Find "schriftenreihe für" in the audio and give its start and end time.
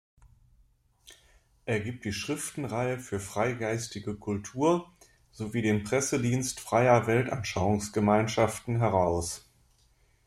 2.11-3.19